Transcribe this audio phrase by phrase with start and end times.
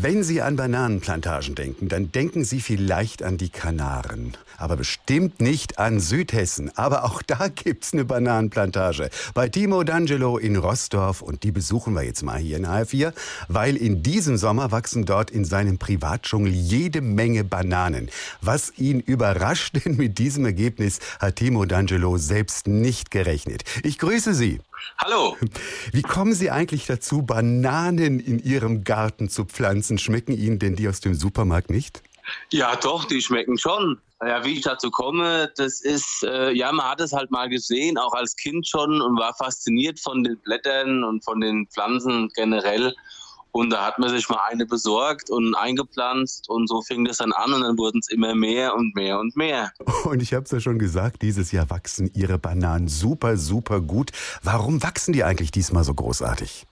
[0.00, 4.36] Wenn Sie an Bananenplantagen denken, dann denken Sie vielleicht an die Kanaren.
[4.56, 6.70] Aber bestimmt nicht an Südhessen.
[6.76, 9.10] Aber auch da gibt's eine Bananenplantage.
[9.34, 11.20] Bei Timo D'Angelo in Rossdorf.
[11.20, 13.12] Und die besuchen wir jetzt mal hier in HR4.
[13.48, 18.08] Weil in diesem Sommer wachsen dort in seinem Privatdschungel jede Menge Bananen.
[18.40, 23.64] Was ihn überrascht, denn mit diesem Ergebnis hat Timo D'Angelo selbst nicht gerechnet.
[23.82, 24.60] Ich grüße Sie.
[24.98, 25.36] Hallo.
[25.92, 29.87] Wie kommen Sie eigentlich dazu, Bananen in Ihrem Garten zu pflanzen?
[29.96, 32.02] Schmecken Ihnen denn die aus dem Supermarkt nicht?
[32.50, 33.98] Ja, doch, die schmecken schon.
[34.20, 37.96] Ja, wie ich dazu komme, das ist, äh, ja, man hat es halt mal gesehen,
[37.96, 42.94] auch als Kind schon und war fasziniert von den Blättern und von den Pflanzen generell.
[43.52, 47.32] Und da hat man sich mal eine besorgt und eingepflanzt und so fing das dann
[47.32, 49.72] an und dann wurden es immer mehr und mehr und mehr.
[50.04, 54.10] Und ich habe es ja schon gesagt, dieses Jahr wachsen Ihre Bananen super, super gut.
[54.42, 56.66] Warum wachsen die eigentlich diesmal so großartig?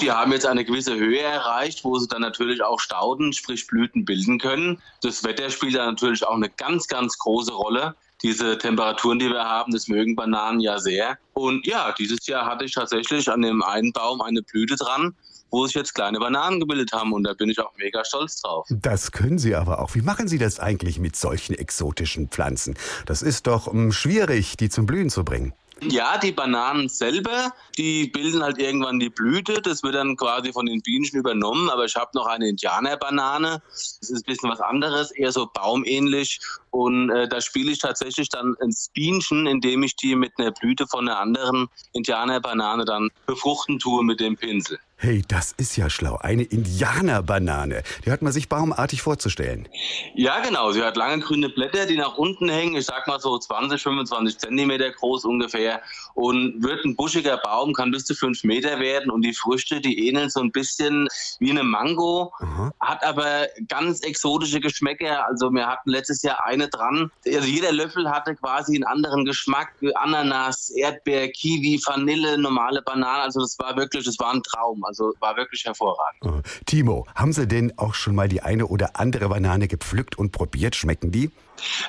[0.00, 4.04] Die haben jetzt eine gewisse Höhe erreicht, wo sie dann natürlich auch Stauden, sprich Blüten
[4.04, 4.80] bilden können.
[5.02, 9.44] Das Wetter spielt da natürlich auch eine ganz, ganz große Rolle diese Temperaturen, die wir
[9.44, 11.18] haben, das mögen Bananen ja sehr.
[11.32, 15.14] Und ja, dieses Jahr hatte ich tatsächlich an dem einen Baum eine Blüte dran
[15.50, 18.66] wo sich jetzt kleine Bananen gebildet haben und da bin ich auch mega stolz drauf.
[18.70, 19.94] Das können Sie aber auch.
[19.94, 22.76] Wie machen Sie das eigentlich mit solchen exotischen Pflanzen?
[23.06, 25.52] Das ist doch hm, schwierig, die zum Blühen zu bringen.
[25.82, 29.62] Ja, die Bananen selber, die bilden halt irgendwann die Blüte.
[29.62, 31.70] Das wird dann quasi von den Bienen übernommen.
[31.70, 33.62] Aber ich habe noch eine Indianerbanane.
[33.70, 36.38] Das ist ein bisschen was anderes, eher so baumähnlich.
[36.70, 40.86] Und äh, da spiele ich tatsächlich dann ins Bienchen, indem ich die mit einer Blüte
[40.86, 44.78] von einer anderen Indianerbanane dann befruchten tue mit dem Pinsel.
[45.02, 46.18] Hey, das ist ja schlau.
[46.18, 47.84] Eine Indianerbanane.
[48.04, 49.66] Die hat man sich baumartig vorzustellen.
[50.14, 50.72] Ja, genau.
[50.72, 52.76] Sie hat lange grüne Blätter, die nach unten hängen.
[52.76, 55.80] Ich sag mal so 20, 25 Zentimeter groß ungefähr.
[56.12, 59.10] Und wird ein buschiger Baum, kann bis zu fünf Meter werden.
[59.10, 62.34] Und die Früchte, die ähneln so ein bisschen wie eine Mango.
[62.38, 62.70] Aha.
[62.80, 65.26] Hat aber ganz exotische Geschmäcker.
[65.26, 67.10] Also wir hatten letztes Jahr eine dran.
[67.26, 69.72] Also jeder Löffel hatte quasi einen anderen Geschmack.
[69.94, 73.22] Ananas, Erdbeer, Kiwi, Vanille, normale Banane.
[73.22, 74.84] Also das war wirklich, das war ein Traum.
[74.90, 76.44] Also war wirklich hervorragend.
[76.66, 80.74] Timo, haben Sie denn auch schon mal die eine oder andere Banane gepflückt und probiert?
[80.74, 81.30] Schmecken die?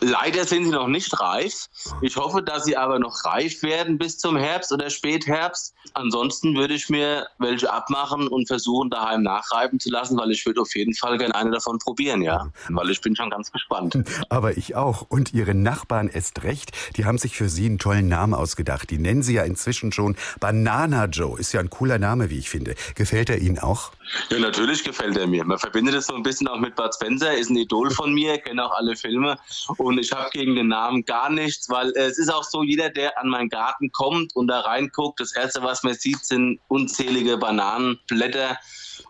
[0.00, 1.66] Leider sind sie noch nicht reif.
[2.00, 5.74] Ich hoffe, dass sie aber noch reif werden bis zum Herbst oder Spätherbst.
[5.94, 10.60] Ansonsten würde ich mir welche abmachen und versuchen, daheim nachreiben zu lassen, weil ich würde
[10.60, 12.50] auf jeden Fall gerne eine davon probieren, ja.
[12.68, 13.98] Weil ich bin schon ganz gespannt.
[14.28, 15.06] Aber ich auch.
[15.08, 16.72] Und Ihre Nachbarn erst recht.
[16.96, 18.90] Die haben sich für Sie einen tollen Namen ausgedacht.
[18.90, 21.38] Die nennen Sie ja inzwischen schon Banana Joe.
[21.38, 22.74] Ist ja ein cooler Name, wie ich finde.
[22.94, 23.92] Gefällt er Ihnen auch?
[24.28, 25.44] Ja, natürlich gefällt er mir.
[25.44, 28.38] Man verbindet es so ein bisschen auch mit Bud Spencer, ist ein Idol von mir,
[28.38, 29.38] kenne auch alle Filme
[29.78, 33.18] und ich habe gegen den Namen gar nichts, weil es ist auch so, jeder, der
[33.18, 38.58] an meinen Garten kommt und da reinguckt, das Erste, was man sieht, sind unzählige Bananenblätter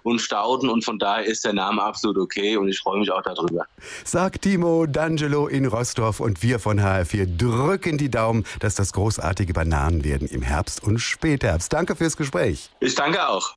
[0.03, 3.23] und Stauden und von daher ist der Name absolut okay und ich freue mich auch
[3.23, 3.67] darüber.
[4.05, 9.53] Sagt Timo D'Angelo in Rostorf und wir von HR4 drücken die Daumen, dass das großartige
[9.53, 11.73] Bananen werden im Herbst und Spätherbst.
[11.73, 12.71] Danke fürs Gespräch.
[12.81, 13.55] Ich danke auch.